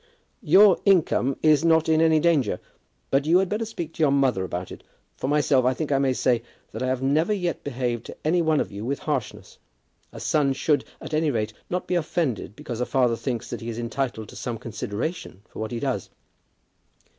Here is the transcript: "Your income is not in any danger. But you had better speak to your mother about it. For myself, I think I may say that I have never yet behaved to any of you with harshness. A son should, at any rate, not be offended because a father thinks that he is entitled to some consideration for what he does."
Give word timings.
"Your 0.41 0.79
income 0.83 1.37
is 1.43 1.63
not 1.63 1.87
in 1.87 2.01
any 2.01 2.19
danger. 2.19 2.59
But 3.11 3.27
you 3.27 3.37
had 3.37 3.49
better 3.49 3.65
speak 3.65 3.93
to 3.93 3.99
your 4.01 4.09
mother 4.09 4.43
about 4.43 4.71
it. 4.71 4.81
For 5.15 5.27
myself, 5.27 5.63
I 5.63 5.75
think 5.75 5.91
I 5.91 5.99
may 5.99 6.11
say 6.13 6.41
that 6.71 6.81
I 6.81 6.87
have 6.87 7.03
never 7.03 7.31
yet 7.31 7.63
behaved 7.63 8.07
to 8.07 8.17
any 8.25 8.39
of 8.41 8.71
you 8.71 8.83
with 8.83 8.97
harshness. 8.97 9.59
A 10.11 10.19
son 10.19 10.53
should, 10.53 10.85
at 10.99 11.13
any 11.13 11.29
rate, 11.29 11.53
not 11.69 11.85
be 11.85 11.93
offended 11.93 12.55
because 12.55 12.81
a 12.81 12.85
father 12.87 13.15
thinks 13.15 13.51
that 13.51 13.61
he 13.61 13.69
is 13.69 13.77
entitled 13.77 14.29
to 14.29 14.35
some 14.35 14.57
consideration 14.57 15.43
for 15.47 15.59
what 15.59 15.69
he 15.71 15.79
does." 15.79 16.09